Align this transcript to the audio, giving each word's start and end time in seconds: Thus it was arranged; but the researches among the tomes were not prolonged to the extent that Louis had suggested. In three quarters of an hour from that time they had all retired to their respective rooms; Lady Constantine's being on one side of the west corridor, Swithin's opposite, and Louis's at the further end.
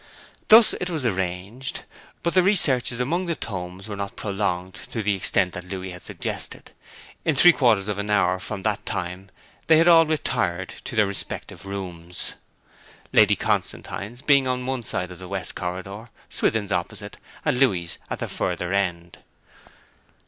Thus 0.47 0.73
it 0.81 0.89
was 0.89 1.05
arranged; 1.05 1.83
but 2.23 2.33
the 2.33 2.41
researches 2.41 2.99
among 2.99 3.27
the 3.27 3.35
tomes 3.35 3.87
were 3.87 3.95
not 3.95 4.15
prolonged 4.15 4.73
to 4.73 5.03
the 5.03 5.13
extent 5.13 5.53
that 5.53 5.65
Louis 5.69 5.91
had 5.91 6.01
suggested. 6.01 6.71
In 7.23 7.35
three 7.35 7.51
quarters 7.51 7.87
of 7.87 7.99
an 7.99 8.09
hour 8.09 8.39
from 8.39 8.63
that 8.63 8.83
time 8.83 9.29
they 9.67 9.77
had 9.77 9.87
all 9.87 10.07
retired 10.07 10.73
to 10.85 10.95
their 10.95 11.05
respective 11.05 11.67
rooms; 11.67 12.33
Lady 13.13 13.35
Constantine's 13.35 14.23
being 14.23 14.47
on 14.47 14.65
one 14.65 14.81
side 14.81 15.11
of 15.11 15.19
the 15.19 15.27
west 15.27 15.53
corridor, 15.53 16.09
Swithin's 16.31 16.71
opposite, 16.71 17.17
and 17.45 17.59
Louis's 17.59 17.99
at 18.09 18.17
the 18.17 18.27
further 18.27 18.73
end. 18.73 19.19